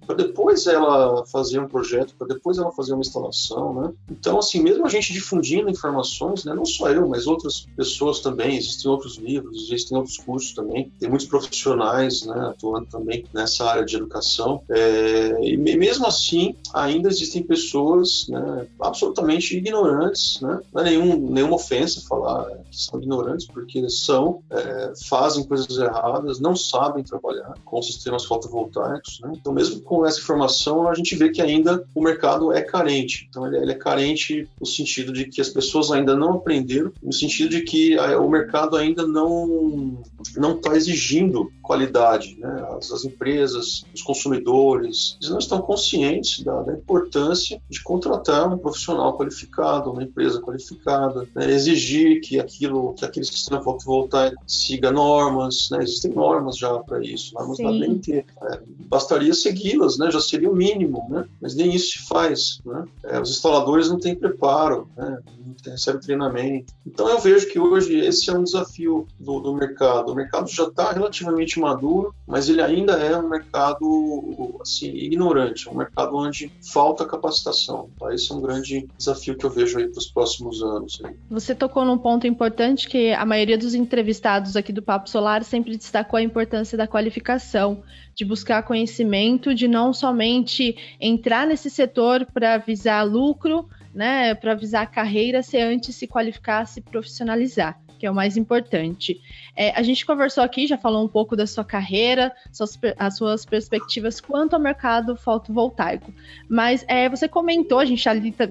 para 0.07 0.17
depois 0.17 0.67
ela 0.67 1.25
fazer 1.27 1.61
um 1.61 1.69
projeto, 1.69 2.15
para 2.19 2.27
depois 2.27 2.59
ela 2.59 2.73
fazer 2.73 2.93
uma 2.93 3.03
instalação, 3.03 3.75
né? 3.75 3.93
Então, 4.11 4.39
assim, 4.39 4.61
mesmo 4.61 4.85
a 4.85 4.89
gente 4.89 5.13
difundindo 5.13 5.71
informações, 5.71 6.45
né, 6.45 6.53
não 6.53 6.65
só 6.65 6.91
eu, 6.91 7.07
mas 7.09 7.27
outras 7.27 7.67
pessoas 7.77 8.21
também, 8.21 8.57
existem 8.57 8.91
outros 8.91 9.17
livros, 9.17 9.65
existem 9.65 9.97
outros 9.97 10.17
cursos 10.17 10.53
também, 10.53 10.91
tem 10.99 11.09
muitos 11.09 11.29
profissionais 11.47 12.25
né, 12.25 12.35
atuando 12.49 12.87
também 12.87 13.25
nessa 13.33 13.65
área 13.65 13.85
de 13.85 13.97
educação, 13.97 14.63
é, 14.71 15.39
e 15.43 15.57
mesmo 15.57 16.07
assim 16.07 16.55
ainda 16.73 17.09
existem 17.09 17.43
pessoas 17.43 18.27
né, 18.29 18.67
absolutamente 18.81 19.57
ignorantes, 19.57 20.41
né, 20.41 20.61
não 20.73 20.83
é 20.83 20.85
nenhum, 20.85 21.31
nenhuma 21.31 21.57
ofensa 21.57 22.03
falar 22.09 22.47
que 22.71 22.81
são 22.81 23.01
ignorantes, 23.01 23.47
porque 23.47 23.89
são, 23.89 24.43
é, 24.51 24.93
fazem 25.07 25.45
coisas 25.45 25.77
erradas, 25.77 26.41
não 26.41 26.57
sabem 26.57 27.05
trabalhar 27.05 27.55
com 27.65 27.81
sistemas 27.83 28.25
fotovoltaicos, 28.25 29.21
né, 29.21 29.33
então 29.35 29.53
mesmo 29.53 29.81
com 29.81 30.05
essa 30.05 30.21
informação 30.21 30.89
a 30.89 30.95
gente 30.95 31.15
vê 31.15 31.31
que 31.31 31.41
ainda 31.41 31.85
o 31.95 32.03
mercado 32.03 32.53
é 32.53 32.63
carente, 32.63 33.27
então 33.29 33.47
ele, 33.47 33.59
ele 33.59 33.73
é 33.73 33.77
carente 33.77 34.49
no 34.61 34.67
sentido 34.67 35.13
de 35.13 35.27
que 35.27 35.41
as 35.41 35.49
pessoas 35.49 35.91
ainda 35.91 36.17
não 36.17 36.35
aprenderam, 36.35 36.93
no 37.03 37.13
sentido 37.13 37.51
de 37.51 37.63
que 37.63 37.97
o 37.99 38.29
mercado 38.29 38.77
ainda 38.77 39.07
não 39.07 40.03
não 40.37 40.57
está 40.57 40.77
exigindo 40.77 41.24
exigindo 41.25 41.51
qualidade. 41.65 42.37
Né? 42.39 42.67
As, 42.77 42.93
as, 42.93 43.05
empresas, 43.05 43.85
os 43.95 44.03
consumidores, 44.03 45.17
eles 45.21 45.31
não 45.31 45.39
estão 45.39 45.61
conscientes 45.63 46.45
da, 46.45 46.63
da, 46.63 46.73
importância 46.75 47.61
de 47.69 47.83
contratar 47.83 48.53
um 48.53 48.59
profissional 48.59 49.17
qualificado, 49.17 49.91
uma 49.91 50.03
empresa 50.03 50.41
qualificada, 50.41 51.27
né? 51.35 51.51
exigir 51.51 52.21
que 52.21 52.39
aquilo, 52.39 52.93
que 52.95 53.05
aquele 53.05 53.25
sistema 53.25 53.63
fotovoltaico 53.63 54.43
siga 54.47 54.93
normas, 54.93 55.69
né? 55.71 55.83
existem 55.83 56.13
normas 56.13 56.59
já 56.59 56.79
para 56.81 57.03
isso, 57.03 57.33
normas 57.35 57.57
Sim. 57.57 58.01
da. 58.01 58.15
É, 58.15 58.61
bastaria 58.87 59.33
segui-las, 59.33 59.97
né? 59.99 60.11
já 60.11 60.21
seria 60.21 60.51
o 60.51 60.55
mínimo, 60.55 61.07
né? 61.09 61.25
mas 61.41 61.55
nem 61.55 61.75
isso 61.75 61.99
se 61.99 62.07
faz. 62.07 62.61
Né? 62.65 62.85
É, 63.05 63.21
os 63.21 63.31
instaladores 63.31 63.89
não 63.89 63.99
têm 63.99 64.15
preparo, 64.15 64.89
né? 64.97 65.19
não 65.39 65.55
recebem 65.73 66.01
treinamento. 66.01 66.73
Então 66.87 67.09
eu 67.09 67.19
vejo 67.19 67.49
que 67.49 67.59
hoje 67.59 67.99
esse 68.01 68.29
é 68.29 68.35
um 68.35 68.45
desafio 68.45 69.07
do, 69.19 69.41
do 69.41 69.55
mercado. 69.55 70.13
O 70.13 70.15
mercado 70.15 70.49
já 70.49 70.65
está 70.65 70.93
relativamente 70.93 71.14
maduro, 71.61 72.15
mas 72.27 72.49
ele 72.49 72.63
ainda 72.63 72.95
é 72.95 73.17
um 73.17 73.29
mercado 73.29 74.59
assim 74.61 74.89
ignorante, 74.89 75.69
um 75.69 75.75
mercado 75.75 76.17
onde 76.17 76.51
falta 76.73 77.05
capacitação. 77.05 77.91
Tá? 77.99 78.13
Esse 78.15 78.33
é 78.33 78.35
um 78.35 78.41
grande 78.41 78.89
desafio 78.97 79.37
que 79.37 79.45
eu 79.45 79.51
vejo 79.51 79.79
aí 79.79 79.89
para 79.89 79.99
os 79.99 80.07
próximos 80.07 80.63
anos. 80.63 81.01
Aí. 81.05 81.15
Você 81.31 81.55
tocou 81.55 81.85
num 81.85 81.99
ponto 81.99 82.27
importante 82.27 82.89
que 82.89 83.13
a 83.13 83.25
maioria 83.25 83.59
dos 83.59 83.75
entrevistados 83.75 84.57
aqui 84.57 84.73
do 84.73 84.83
Papo 84.83 85.09
Solar 85.09 85.45
sempre 85.45 85.77
destacou 85.77 86.17
a 86.17 86.23
importância 86.23 86.77
da 86.77 86.87
qualificação, 86.87 87.83
de 88.15 88.25
buscar 88.25 88.63
conhecimento, 88.63 89.55
de 89.55 89.69
não 89.69 89.93
somente 89.93 90.77
entrar 91.01 91.47
nesse 91.47 91.69
setor 91.69 92.27
para 92.33 92.59
visar 92.59 93.03
lucro, 93.03 93.69
né, 93.95 94.35
para 94.35 94.55
visar 94.55 94.83
a 94.83 94.87
carreira, 94.87 95.43
se 95.43 95.57
antes 95.59 95.95
se 95.95 96.07
qualificar, 96.07 96.67
se 96.67 96.81
profissionalizar 96.81 97.84
que 98.05 98.09
é 98.09 98.11
o 98.11 98.15
mais 98.15 98.37
importante. 98.37 99.19
É, 99.57 99.71
a 99.71 99.83
gente 99.83 100.05
conversou 100.05 100.45
aqui, 100.45 100.67
já 100.67 100.77
falou 100.77 101.03
um 101.03 101.09
pouco 101.09 101.35
da 101.35 101.47
sua 101.47 101.65
carreira, 101.65 102.31
suas, 102.53 102.79
as 102.99 103.17
suas 103.17 103.47
perspectivas 103.47 104.21
quanto 104.21 104.53
ao 104.53 104.61
mercado 104.61 105.17
fotovoltaico. 105.17 106.13
Mas 106.47 106.85
é, 106.87 107.09
você 107.09 107.27
comentou, 107.27 107.79
a 107.79 107.85
gente 107.87 108.07
ali 108.07 108.31
tá 108.31 108.47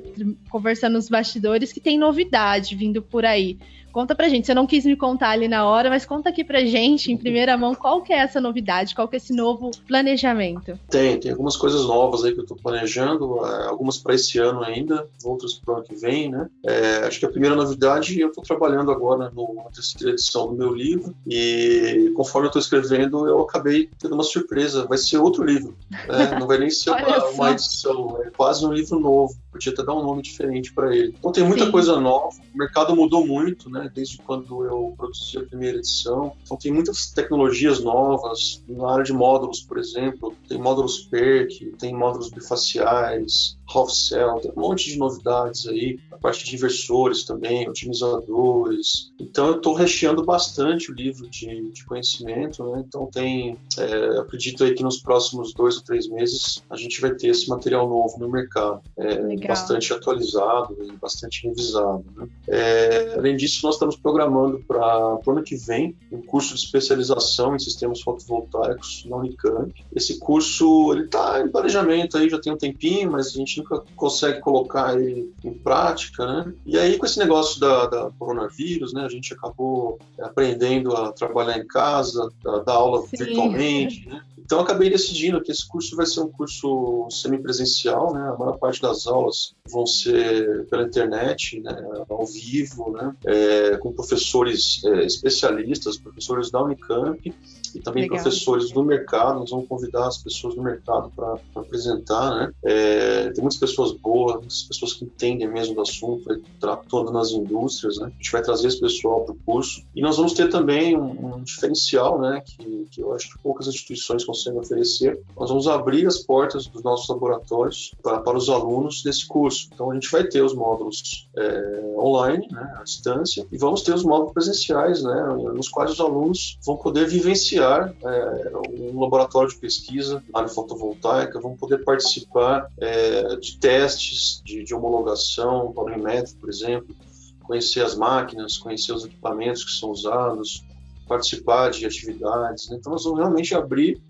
conversando 0.49 0.93
nos 0.93 1.07
bastidores, 1.07 1.71
que 1.71 1.79
tem 1.79 1.99
novidade 1.99 2.75
vindo 2.75 2.99
por 2.99 3.25
aí. 3.25 3.59
Conta 3.93 4.15
pra 4.15 4.27
gente, 4.27 4.47
você 4.47 4.55
não 4.55 4.65
quis 4.65 4.85
me 4.85 4.95
contar 4.95 5.29
ali 5.29 5.47
na 5.47 5.67
hora, 5.67 5.87
mas 5.87 6.03
conta 6.03 6.29
aqui 6.29 6.43
pra 6.43 6.65
gente, 6.65 7.11
em 7.11 7.17
primeira 7.17 7.55
mão, 7.55 7.75
qual 7.75 8.01
que 8.01 8.11
é 8.11 8.17
essa 8.17 8.41
novidade, 8.41 8.95
qual 8.95 9.07
que 9.07 9.15
é 9.15 9.17
esse 9.17 9.31
novo 9.31 9.69
planejamento? 9.87 10.79
Tem, 10.89 11.19
tem 11.19 11.29
algumas 11.29 11.55
coisas 11.55 11.85
novas 11.85 12.23
aí 12.23 12.33
que 12.33 12.39
eu 12.39 12.45
tô 12.45 12.55
planejando, 12.55 13.45
é, 13.45 13.67
algumas 13.67 13.99
para 13.99 14.15
esse 14.15 14.39
ano 14.39 14.63
ainda, 14.63 15.07
outras 15.23 15.53
para 15.53 15.73
o 15.73 15.77
ano 15.77 15.85
que 15.85 15.95
vem, 15.95 16.31
né? 16.31 16.49
É, 16.65 17.05
acho 17.05 17.19
que 17.19 17.25
a 17.27 17.29
primeira 17.29 17.55
novidade, 17.55 18.19
eu 18.19 18.31
tô 18.31 18.41
trabalhando 18.41 18.89
agora 18.89 19.29
no, 19.29 19.53
na 19.63 19.69
terceira 19.69 20.11
edição 20.11 20.47
do 20.47 20.55
meu 20.55 20.73
livro, 20.73 21.15
e 21.27 22.11
conforme 22.15 22.47
eu 22.47 22.51
tô 22.51 22.57
escrevendo, 22.57 23.27
eu 23.27 23.41
acabei 23.41 23.91
tendo 23.99 24.15
uma 24.15 24.23
surpresa, 24.23 24.87
vai 24.87 24.97
ser 24.97 25.19
outro 25.19 25.43
livro, 25.43 25.77
né? 25.91 26.33
não 26.39 26.47
vai 26.47 26.57
nem 26.57 26.71
ser 26.71 26.89
uma, 26.89 27.29
uma, 27.29 27.51
edição, 27.51 28.19
é 28.23 28.31
quase 28.31 28.65
um 28.65 28.73
livro 28.73 28.99
novo, 28.99 29.35
podia 29.53 29.71
até 29.71 29.83
dar 29.83 29.93
um 29.93 30.03
nome 30.03 30.21
diferente 30.23 30.73
para 30.73 30.93
ele. 30.95 31.15
Então 31.17 31.31
tem 31.31 31.43
muita 31.43 31.65
Sim. 31.65 31.71
coisa 31.71 31.99
nova, 31.99 32.35
o 32.53 32.57
mercado 32.57 32.95
mudou 32.95 33.25
muito, 33.25 33.69
né? 33.69 33.89
desde 33.93 34.17
quando 34.17 34.65
eu 34.65 34.93
produzi 34.97 35.37
a 35.37 35.43
primeira 35.43 35.77
edição. 35.77 36.33
Então 36.43 36.57
tem 36.57 36.73
muitas 36.73 37.11
tecnologias 37.11 37.79
novas 37.79 38.63
na 38.67 38.91
área 38.91 39.03
de 39.03 39.13
módulos, 39.13 39.61
por 39.61 39.77
exemplo, 39.77 40.35
tem 40.49 40.59
módulos 40.59 40.99
PERC, 40.99 41.73
tem 41.77 41.93
módulos 41.93 42.29
bifaciais, 42.29 43.57
half 43.73 43.91
cell, 43.91 44.39
tem 44.39 44.51
um 44.55 44.61
monte 44.61 44.91
de 44.91 44.97
novidades 44.97 45.67
aí, 45.67 45.99
a 46.11 46.17
parte 46.17 46.43
de 46.45 46.55
inversores 46.55 47.23
também, 47.23 47.67
otimizadores. 47.67 49.11
Então 49.19 49.47
eu 49.47 49.55
estou 49.57 49.73
recheando 49.73 50.23
bastante 50.23 50.91
o 50.91 50.95
livro 50.95 51.29
de, 51.29 51.71
de 51.71 51.85
conhecimento, 51.85 52.63
né? 52.71 52.83
Então 52.87 53.07
tem, 53.07 53.57
é, 53.77 54.19
acredito 54.19 54.63
aí 54.63 54.73
que 54.73 54.83
nos 54.83 55.01
próximos 55.01 55.53
dois 55.53 55.77
ou 55.77 55.83
três 55.83 56.07
meses 56.07 56.63
a 56.69 56.77
gente 56.77 56.99
vai 57.01 57.13
ter 57.13 57.27
esse 57.27 57.49
material 57.49 57.87
novo 57.87 58.17
no 58.19 58.29
mercado, 58.29 58.81
é, 58.97 59.35
bastante 59.47 59.93
atualizado 59.93 60.77
e 60.81 60.91
bastante 60.93 61.47
revisado. 61.47 62.03
Né? 62.15 62.27
É, 62.47 63.13
além 63.17 63.35
disso, 63.35 63.61
nós 63.63 63.75
estamos 63.75 63.95
programando 63.95 64.59
para 64.67 65.19
o 65.25 65.31
ano 65.31 65.43
que 65.43 65.55
vem 65.55 65.95
um 66.11 66.21
curso 66.21 66.53
de 66.55 66.61
especialização 66.61 67.55
em 67.55 67.59
sistemas 67.59 68.01
fotovoltaicos 68.01 69.05
na 69.05 69.17
Unicamp. 69.17 69.73
Esse 69.95 70.19
curso 70.19 70.93
ele 70.93 71.05
está 71.05 71.41
em 71.41 71.49
planejamento 71.49 72.17
aí 72.17 72.29
já 72.29 72.39
tem 72.39 72.53
um 72.53 72.57
tempinho, 72.57 73.11
mas 73.11 73.27
a 73.27 73.31
gente 73.31 73.52
nunca 73.59 73.83
consegue 73.95 74.39
colocar 74.39 74.99
ele 74.99 75.33
em 75.43 75.53
prática, 75.53 76.25
né? 76.25 76.53
E 76.65 76.77
aí 76.77 76.97
com 76.97 77.05
esse 77.05 77.19
negócio 77.19 77.59
da, 77.59 77.85
da 77.87 78.11
coronavírus, 78.17 78.93
né, 78.93 79.03
a 79.03 79.09
gente 79.09 79.33
acabou 79.33 79.99
aprendendo 80.19 80.95
a 80.95 81.11
trabalhar 81.11 81.57
em 81.57 81.67
casa, 81.67 82.29
a 82.45 82.59
dar 82.59 82.73
aula 82.73 83.01
Sim. 83.07 83.17
virtualmente, 83.17 84.07
né? 84.07 84.21
Então 84.45 84.59
acabei 84.59 84.89
decidindo 84.89 85.41
que 85.41 85.51
esse 85.51 85.67
curso 85.67 85.95
vai 85.95 86.05
ser 86.05 86.19
um 86.19 86.29
curso 86.29 87.07
semipresencial, 87.09 88.13
né? 88.13 88.21
A 88.29 88.37
maior 88.37 88.57
parte 88.57 88.81
das 88.81 89.07
aulas 89.07 89.55
vão 89.69 89.85
ser 89.85 90.67
pela 90.67 90.83
internet, 90.83 91.59
né? 91.61 91.75
Ao 92.09 92.25
vivo, 92.25 92.91
né? 92.91 93.15
É, 93.25 93.77
com 93.77 93.93
professores 93.93 94.83
é, 94.85 95.05
especialistas, 95.05 95.97
professores 95.97 96.51
da 96.51 96.61
Unicamp 96.61 97.33
e 97.73 97.79
também 97.79 98.03
Legal. 98.03 98.21
professores 98.21 98.71
do 98.71 98.83
mercado. 98.83 99.39
Nós 99.39 99.49
vamos 99.49 99.67
convidar 99.67 100.07
as 100.07 100.17
pessoas 100.17 100.55
do 100.55 100.61
mercado 100.61 101.11
para 101.15 101.37
apresentar, 101.55 102.35
né? 102.35 102.51
É, 102.63 103.29
muitas 103.43 103.59
pessoas 103.59 103.91
boas, 103.91 104.35
muitas 104.37 104.63
pessoas 104.63 104.93
que 104.93 105.05
entendem 105.05 105.47
mesmo 105.47 105.75
do 105.75 105.81
assunto, 105.81 106.41
atuando 106.63 107.11
nas 107.11 107.31
indústrias, 107.31 107.97
né? 107.97 108.07
A 108.07 108.09
gente 108.09 108.31
vai 108.31 108.41
trazer 108.41 108.67
esse 108.67 108.79
pessoal 108.79 109.21
para 109.21 109.33
o 109.33 109.37
curso. 109.45 109.83
E 109.95 110.01
nós 110.01 110.17
vamos 110.17 110.33
ter 110.33 110.49
também 110.49 110.97
um, 110.97 111.35
um 111.35 111.43
diferencial, 111.43 112.19
né? 112.19 112.41
Que, 112.45 112.87
que, 112.91 113.01
eu 113.01 113.13
acho 113.13 113.29
que 113.29 113.43
poucas 113.43 113.67
instituições 113.67 114.23
conseguem 114.23 114.59
oferecer. 114.59 115.19
Nós 115.37 115.49
vamos 115.49 115.67
abrir 115.67 116.07
as 116.07 116.19
portas 116.19 116.67
dos 116.67 116.81
nossos 116.83 117.07
laboratórios 117.09 117.91
para, 118.01 118.19
para 118.21 118.37
os 118.37 118.49
alunos 118.49 119.03
desse 119.03 119.27
curso. 119.27 119.69
Então 119.73 119.91
a 119.91 119.93
gente 119.93 120.09
vai 120.09 120.23
ter 120.23 120.41
os 120.41 120.53
módulos 120.53 121.27
é, 121.35 121.95
online, 121.97 122.47
né? 122.49 122.75
À 122.79 122.83
distância, 122.83 123.45
e 123.51 123.57
vamos 123.57 123.81
ter 123.81 123.93
os 123.93 124.03
módulos 124.03 124.33
presenciais, 124.33 125.03
né? 125.03 125.23
Nos 125.53 125.69
quais 125.69 125.91
os 125.91 125.99
alunos 125.99 126.57
vão 126.65 126.77
poder 126.77 127.07
vivenciar 127.07 127.93
é, 128.03 128.51
um 128.93 128.99
laboratório 128.99 129.49
de 129.49 129.57
pesquisa 129.57 130.23
na 130.33 130.39
área 130.39 130.49
fotovoltaica, 130.49 131.39
vão 131.39 131.55
poder 131.55 131.83
participar 131.83 132.69
é, 132.79 133.32
de 133.39 133.57
testes 133.59 134.41
de, 134.43 134.63
de 134.63 134.73
homologação, 134.73 135.71
polarimétrico, 135.71 136.39
por 136.39 136.49
exemplo, 136.49 136.95
conhecer 137.43 137.81
as 137.81 137.95
máquinas, 137.95 138.57
conhecer 138.57 138.93
os 138.93 139.05
equipamentos 139.05 139.63
que 139.63 139.71
são 139.71 139.89
usados, 139.89 140.63
participar 141.07 141.71
de 141.71 141.85
atividades. 141.85 142.69
Né? 142.69 142.77
Então, 142.79 142.91
nós 142.91 143.03
vamos 143.03 143.19
realmente 143.19 143.53
abrir 143.53 144.01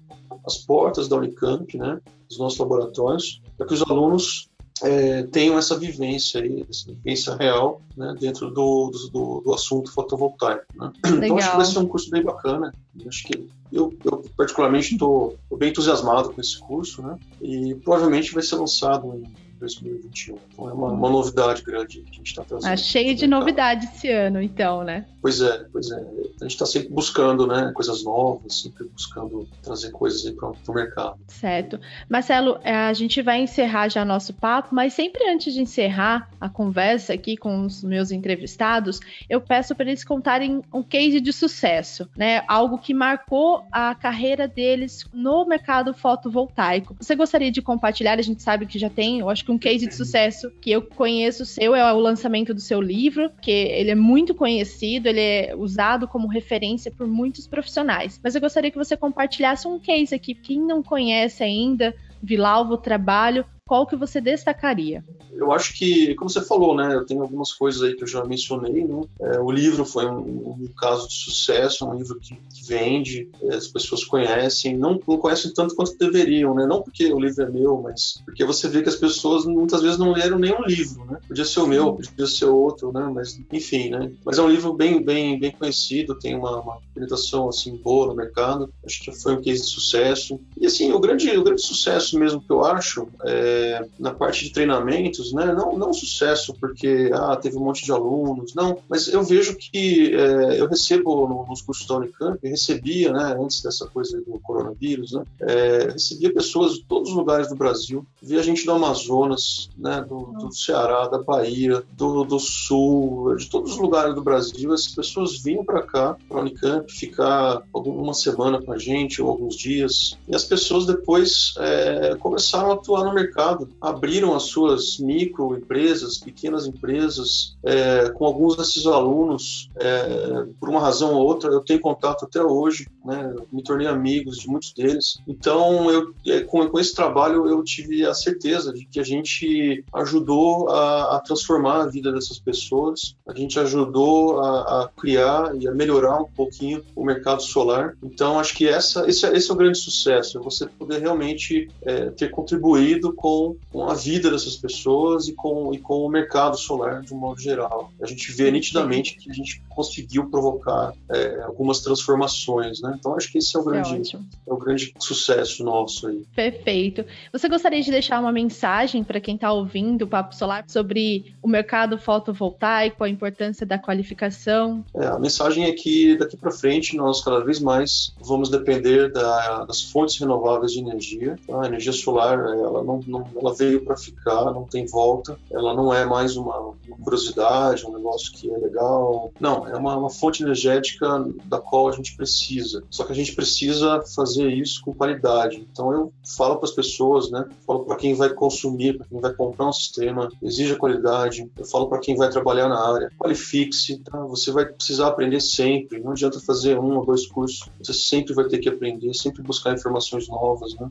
as 0.45 0.57
portas 0.57 1.07
da 1.07 1.17
Unicamp, 1.17 1.77
né, 1.77 1.99
dos 2.27 2.37
nossos 2.37 2.59
laboratórios, 2.59 3.41
para 3.57 3.67
que 3.67 3.73
os 3.73 3.81
alunos 3.83 4.49
é, 4.83 5.23
tenham 5.23 5.57
essa 5.57 5.77
vivência 5.77 6.41
aí, 6.41 6.65
essa 6.69 6.91
vivência 6.91 7.35
real 7.35 7.81
né, 7.95 8.15
dentro 8.19 8.49
do, 8.51 8.91
do, 9.11 9.41
do, 9.41 9.53
assunto 9.53 9.91
fotovoltaico. 9.91 10.65
Né? 10.75 10.91
Então 11.23 11.37
acho 11.37 11.51
que 11.51 11.57
vai 11.57 11.65
ser 11.65 11.79
um 11.79 11.87
curso 11.87 12.09
bem 12.09 12.23
bacana. 12.23 12.73
Acho 13.07 13.23
que 13.23 13.49
eu, 13.71 13.93
eu 14.03 14.23
particularmente 14.37 14.93
estou 14.93 15.37
bem 15.57 15.69
entusiasmado 15.69 16.31
com 16.31 16.39
esse 16.39 16.59
curso, 16.59 17.01
né? 17.01 17.17
E 17.41 17.75
provavelmente 17.75 18.33
vai 18.33 18.43
ser 18.43 18.55
lançado 18.55 19.15
em 19.15 19.23
2021. 19.63 20.37
Então 20.51 20.69
é 20.69 20.73
uma, 20.73 20.91
uma 20.91 21.09
novidade 21.09 21.63
grande 21.63 22.01
que 22.01 22.11
a 22.11 22.13
gente 22.13 22.27
está 22.27 22.43
trazendo. 22.43 22.71
Ah, 22.71 22.77
cheio 22.77 23.15
de 23.15 23.25
novidades 23.25 23.89
esse 23.95 24.09
ano, 24.09 24.41
então, 24.41 24.83
né? 24.83 25.05
Pois 25.21 25.39
é, 25.39 25.65
pois 25.71 25.89
é. 25.89 25.95
A 25.95 26.43
gente 26.43 26.51
está 26.51 26.65
sempre 26.65 26.89
buscando, 26.89 27.47
né, 27.47 27.71
coisas 27.73 28.03
novas, 28.03 28.61
sempre 28.61 28.85
buscando 28.85 29.47
trazer 29.61 29.91
coisas 29.91 30.25
aí 30.25 30.33
para 30.33 30.49
o 30.49 30.73
mercado. 30.73 31.17
Certo. 31.27 31.79
Marcelo, 32.09 32.59
é, 32.61 32.75
a 32.75 32.93
gente 32.93 33.21
vai 33.21 33.41
encerrar 33.41 33.87
já 33.87 34.03
nosso 34.03 34.33
papo, 34.33 34.75
mas 34.75 34.93
sempre 34.93 35.29
antes 35.29 35.53
de 35.53 35.61
encerrar 35.61 36.29
a 36.41 36.49
conversa 36.49 37.13
aqui 37.13 37.37
com 37.37 37.65
os 37.65 37.83
meus 37.83 38.11
entrevistados, 38.11 38.99
eu 39.29 39.39
peço 39.39 39.73
para 39.73 39.85
eles 39.85 40.03
contarem 40.03 40.61
um 40.73 40.83
case 40.83 41.21
de 41.21 41.31
sucesso, 41.31 42.09
né? 42.17 42.43
Algo 42.47 42.77
que 42.77 42.93
marcou 42.93 43.63
a 43.71 43.95
carreira 43.95 44.45
deles 44.45 45.05
no 45.13 45.45
mercado 45.45 45.93
fotovoltaico. 45.93 46.95
Você 46.99 47.15
gostaria 47.15 47.51
de 47.51 47.61
compartilhar? 47.61 48.19
A 48.19 48.21
gente 48.21 48.43
sabe 48.43 48.65
que 48.65 48.77
já 48.77 48.89
tem, 48.89 49.19
eu 49.19 49.29
acho 49.29 49.45
que 49.45 49.52
um 49.53 49.57
case 49.57 49.87
de 49.87 49.95
sucesso 49.95 50.51
que 50.59 50.71
eu 50.71 50.81
conheço 50.81 51.45
seu 51.45 51.75
é 51.75 51.93
o 51.93 51.99
lançamento 51.99 52.53
do 52.53 52.59
seu 52.59 52.81
livro, 52.81 53.31
que 53.41 53.51
ele 53.51 53.91
é 53.91 53.95
muito 53.95 54.33
conhecido, 54.33 55.07
ele 55.07 55.19
é 55.19 55.55
usado 55.55 56.07
como 56.07 56.27
referência 56.27 56.91
por 56.91 57.07
muitos 57.07 57.47
profissionais. 57.47 58.19
Mas 58.23 58.35
eu 58.35 58.41
gostaria 58.41 58.71
que 58.71 58.77
você 58.77 58.97
compartilhasse 58.97 59.67
um 59.67 59.79
case 59.79 60.13
aqui, 60.15 60.33
quem 60.33 60.59
não 60.59 60.81
conhece 60.81 61.43
ainda, 61.43 61.95
Vilalvo 62.21 62.77
Trabalho, 62.77 63.45
qual 63.65 63.87
que 63.87 63.95
você 63.95 64.19
destacaria? 64.19 65.03
Eu 65.31 65.51
acho 65.51 65.73
que, 65.73 66.13
como 66.15 66.29
você 66.29 66.41
falou, 66.41 66.75
né, 66.75 66.93
eu 66.93 67.05
tenho 67.05 67.21
algumas 67.21 67.51
coisas 67.51 67.81
aí 67.81 67.95
que 67.95 68.03
eu 68.03 68.07
já 68.07 68.23
mencionei, 68.23 68.85
né? 68.85 69.01
É, 69.19 69.39
o 69.39 69.51
livro 69.51 69.83
foi 69.83 70.05
um, 70.05 70.19
um, 70.19 70.69
caso 70.77 71.07
de 71.07 71.15
sucesso, 71.15 71.85
um 71.85 71.95
livro 71.95 72.19
que, 72.19 72.35
que 72.35 72.67
vende, 72.67 73.29
é, 73.41 73.55
as 73.55 73.67
pessoas 73.67 74.03
conhecem, 74.03 74.77
não, 74.77 74.99
não, 75.07 75.17
conhecem 75.17 75.51
tanto 75.53 75.75
quanto 75.75 75.97
deveriam, 75.97 76.53
né? 76.53 76.65
Não 76.65 76.81
porque 76.81 77.11
o 77.11 77.19
livro 77.19 77.43
é 77.43 77.49
meu, 77.49 77.81
mas 77.81 78.21
porque 78.25 78.45
você 78.45 78.67
vê 78.67 78.83
que 78.83 78.89
as 78.89 78.95
pessoas 78.95 79.45
muitas 79.45 79.81
vezes 79.81 79.97
não 79.97 80.11
leram 80.11 80.37
nenhum 80.37 80.61
livro, 80.65 81.05
né? 81.05 81.17
Podia 81.27 81.45
ser 81.45 81.61
o 81.61 81.67
meu, 81.67 81.93
podia 81.93 82.27
ser 82.27 82.45
outro, 82.45 82.91
né? 82.91 83.09
Mas 83.13 83.39
enfim, 83.51 83.89
né? 83.89 84.11
Mas 84.23 84.37
é 84.37 84.41
um 84.41 84.49
livro 84.49 84.73
bem, 84.73 85.03
bem, 85.03 85.39
bem 85.39 85.51
conhecido, 85.51 86.19
tem 86.19 86.35
uma, 86.35 86.61
uma 86.61 86.77
penetração 86.93 87.49
assim 87.49 87.75
boa 87.77 88.07
no 88.07 88.15
mercado. 88.15 88.71
Acho 88.85 89.01
que 89.01 89.11
foi 89.11 89.35
um 89.35 89.41
case 89.41 89.61
de 89.61 89.67
sucesso. 89.67 90.39
E 90.59 90.65
assim, 90.65 90.91
o 90.91 90.99
grande, 90.99 91.29
o 91.35 91.43
grande 91.43 91.61
sucesso 91.65 92.19
mesmo 92.19 92.41
que 92.41 92.51
eu 92.51 92.63
acho 92.63 93.07
é, 93.25 93.52
na 93.99 94.13
parte 94.13 94.45
de 94.45 94.53
treinamentos, 94.53 95.33
né? 95.33 95.53
Não, 95.53 95.77
não 95.77 95.93
sucesso 95.93 96.53
porque 96.59 97.11
ah, 97.13 97.35
teve 97.35 97.57
um 97.57 97.63
monte 97.63 97.85
de 97.85 97.91
alunos, 97.91 98.53
não, 98.53 98.77
mas 98.89 99.07
eu 99.07 99.23
vejo 99.23 99.55
que 99.55 100.13
é, 100.13 100.59
eu 100.59 100.67
recebo 100.67 101.45
nos 101.47 101.61
cursos 101.61 101.87
da 101.87 101.97
Unicamp, 101.97 102.39
recebia, 102.47 103.11
né, 103.11 103.35
antes 103.39 103.61
dessa 103.61 103.87
coisa 103.87 104.21
do 104.21 104.39
coronavírus, 104.39 105.13
né, 105.13 105.23
é, 105.41 105.91
recebia 105.91 106.33
pessoas 106.33 106.73
de 106.73 106.83
todos 106.85 107.09
os 107.09 107.15
lugares 107.15 107.49
do 107.49 107.55
Brasil, 107.55 108.05
via 108.21 108.43
gente 108.43 108.65
do 108.65 108.71
Amazonas, 108.71 109.69
né, 109.77 110.05
do, 110.07 110.33
do 110.39 110.53
Ceará, 110.53 111.07
da 111.07 111.19
Bahia, 111.19 111.83
do, 111.93 112.23
do 112.23 112.39
Sul, 112.39 113.35
de 113.35 113.49
todos 113.49 113.73
os 113.73 113.77
lugares 113.77 114.15
do 114.15 114.23
Brasil, 114.23 114.73
essas 114.73 114.93
pessoas 114.93 115.41
vinham 115.41 115.63
para 115.63 115.83
cá, 115.83 116.17
para 116.27 116.37
a 116.37 116.41
Unicamp, 116.41 116.91
ficar 116.91 117.61
alguma 117.73 118.13
semana 118.13 118.61
com 118.61 118.71
a 118.71 118.77
gente, 118.77 119.21
ou 119.21 119.29
alguns 119.29 119.55
dias, 119.55 120.17
e 120.27 120.35
as 120.35 120.43
pessoas 120.43 120.85
depois 120.85 121.53
é, 121.57 122.15
começaram 122.19 122.71
a 122.71 122.73
atuar 122.73 123.03
no 123.05 123.13
mercado, 123.13 123.42
abriram 123.81 124.35
as 124.35 124.43
suas 124.43 124.97
microempresas, 124.97 126.17
pequenas 126.17 126.65
empresas, 126.65 127.55
é, 127.63 128.09
com 128.09 128.25
alguns 128.25 128.55
desses 128.55 128.85
alunos, 128.85 129.69
é, 129.75 130.45
por 130.59 130.69
uma 130.69 130.79
razão 130.79 131.13
ou 131.13 131.25
outra, 131.25 131.51
eu 131.51 131.61
tenho 131.61 131.79
contato 131.79 132.25
até 132.25 132.41
hoje, 132.41 132.87
né, 133.03 133.33
me 133.51 133.63
tornei 133.63 133.87
amigos 133.87 134.37
de 134.37 134.47
muitos 134.47 134.73
deles. 134.73 135.17
Então, 135.27 135.89
eu, 135.91 136.13
é, 136.27 136.41
com, 136.41 136.67
com 136.67 136.79
esse 136.79 136.93
trabalho, 136.93 137.47
eu 137.47 137.63
tive 137.63 138.05
a 138.05 138.13
certeza 138.13 138.73
de 138.73 138.85
que 138.85 138.99
a 138.99 139.03
gente 139.03 139.83
ajudou 139.93 140.69
a, 140.69 141.17
a 141.17 141.19
transformar 141.19 141.81
a 141.81 141.87
vida 141.87 142.11
dessas 142.11 142.39
pessoas, 142.39 143.15
a 143.27 143.33
gente 143.33 143.59
ajudou 143.59 144.39
a, 144.39 144.83
a, 144.83 144.89
criar 144.95 145.55
e 145.59 145.67
a 145.67 145.73
melhorar 145.73 146.21
um 146.21 146.25
pouquinho 146.25 146.83
o 146.95 147.03
mercado 147.03 147.41
solar. 147.41 147.95
Então, 148.03 148.39
acho 148.39 148.55
que 148.55 148.67
essa, 148.67 149.07
esse, 149.07 149.25
é, 149.25 149.35
esse 149.35 149.49
é 149.49 149.53
o 149.53 149.57
grande 149.57 149.77
sucesso, 149.77 150.37
é 150.37 150.41
você 150.41 150.65
poder 150.65 150.99
realmente 150.99 151.69
é, 151.81 152.09
ter 152.11 152.29
contribuído 152.29 153.13
com, 153.13 153.32
com, 153.71 153.89
a 153.89 153.93
vida 153.93 154.29
dessas 154.29 154.55
pessoas 154.55 155.27
e 155.27 155.33
com, 155.33 155.73
e 155.73 155.79
com 155.79 156.05
o 156.05 156.09
mercado 156.09 156.57
solar 156.57 157.01
de 157.01 157.13
um 157.13 157.17
modo 157.17 157.39
geral. 157.39 157.91
A 158.01 158.07
gente 158.07 158.31
vê 158.31 158.51
nitidamente 158.51 159.17
que 159.17 159.29
a 159.29 159.33
gente 159.33 159.61
conseguiu 159.69 160.29
provocar 160.29 160.93
é, 161.09 161.41
algumas 161.43 161.79
transformações, 161.81 162.81
né? 162.81 162.95
Então 162.97 163.15
acho 163.15 163.31
que 163.31 163.37
esse 163.37 163.55
é 163.55 163.59
o 163.59 163.63
é 163.63 163.81
grande, 163.81 164.15
é, 164.15 164.19
é 164.49 164.53
o 164.53 164.57
grande 164.57 164.93
sucesso 164.99 165.63
nosso 165.63 166.07
aí. 166.07 166.23
Perfeito. 166.35 167.05
Você 167.31 167.49
gostaria 167.49 167.81
de 167.81 167.91
deixar 167.91 168.19
uma 168.19 168.31
mensagem 168.31 169.03
para 169.03 169.19
quem 169.19 169.35
está 169.35 169.51
ouvindo 169.51 170.03
o 170.03 170.07
Papo 170.07 170.35
Solar 170.35 170.63
sobre 170.67 171.33
o 171.41 171.47
mercado 171.47 171.97
fotovoltaico, 171.97 173.03
a 173.03 173.09
importância 173.09 173.65
da 173.65 173.77
qualificação? 173.77 174.83
É, 174.95 175.07
a 175.07 175.19
mensagem 175.19 175.65
é 175.65 175.71
que 175.71 176.17
daqui 176.17 176.37
para 176.37 176.51
frente 176.51 176.95
nós 176.95 177.23
cada 177.23 177.43
vez 177.43 177.59
mais 177.59 178.13
vamos 178.21 178.49
depender 178.49 179.11
da, 179.11 179.65
das 179.65 179.81
fontes 179.81 180.17
renováveis 180.19 180.71
de 180.71 180.79
energia. 180.79 181.37
Tá? 181.47 181.63
A 181.63 181.67
energia 181.67 181.91
solar 181.91 182.39
ela 182.39 182.83
não, 182.83 182.99
ela 183.35 183.53
veio 183.53 183.83
para 183.83 183.97
ficar, 183.97 184.45
não 184.45 184.65
tem 184.65 184.85
volta. 184.85 185.37
Ela 185.51 185.73
não 185.73 185.93
é 185.93 186.05
mais 186.05 186.35
uma, 186.37 186.57
uma 186.59 186.97
curiosidade, 187.01 187.85
um 187.85 187.93
negócio 187.93 188.31
que 188.33 188.49
é 188.49 188.57
legal. 188.57 189.31
Não, 189.39 189.67
é 189.67 189.75
uma, 189.75 189.97
uma 189.97 190.09
fonte 190.09 190.43
energética 190.43 191.25
da 191.45 191.59
qual 191.59 191.89
a 191.89 191.91
gente 191.91 192.15
precisa. 192.15 192.83
Só 192.89 193.03
que 193.03 193.11
a 193.11 193.15
gente 193.15 193.35
precisa 193.35 194.01
fazer 194.15 194.49
isso 194.49 194.81
com 194.83 194.93
qualidade. 194.93 195.67
Então 195.71 195.91
eu 195.91 196.13
falo 196.37 196.57
para 196.57 196.69
as 196.69 196.75
pessoas, 196.75 197.29
né? 197.31 197.45
Falo 197.65 197.85
para 197.85 197.95
quem 197.95 198.13
vai 198.13 198.29
consumir, 198.29 198.97
para 198.97 199.07
quem 199.07 199.19
vai 199.19 199.33
comprar 199.33 199.67
um 199.67 199.73
sistema, 199.73 200.29
exija 200.41 200.75
qualidade. 200.75 201.49
Eu 201.57 201.65
falo 201.65 201.87
para 201.87 201.99
quem 201.99 202.15
vai 202.15 202.29
trabalhar 202.29 202.67
na 202.67 202.93
área, 202.93 203.11
qualifique-se. 203.17 203.99
Tá? 203.99 204.19
Você 204.25 204.51
vai 204.51 204.65
precisar 204.65 205.07
aprender 205.07 205.39
sempre. 205.39 205.99
Não 205.99 206.11
adianta 206.11 206.39
fazer 206.39 206.77
um 206.79 206.97
ou 206.97 207.05
dois 207.05 207.27
cursos. 207.27 207.69
Você 207.79 207.93
sempre 207.93 208.33
vai 208.33 208.45
ter 208.45 208.59
que 208.59 208.69
aprender, 208.69 209.13
sempre 209.13 209.41
buscar 209.41 209.73
informações 209.73 210.27
novas, 210.27 210.75
né? 210.75 210.89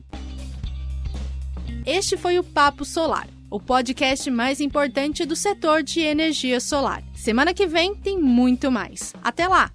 Este 1.85 2.15
foi 2.17 2.39
o 2.39 2.43
Papo 2.43 2.85
Solar 2.85 3.27
o 3.53 3.59
podcast 3.59 4.31
mais 4.31 4.59
importante 4.59 5.25
do 5.25 5.35
setor 5.35 5.83
de 5.83 5.99
energia 5.99 6.59
solar. 6.59 7.03
Semana 7.13 7.53
que 7.53 7.67
vem 7.67 7.93
tem 7.93 8.19
muito 8.19 8.71
mais. 8.71 9.13
Até 9.23 9.47
lá! 9.47 9.69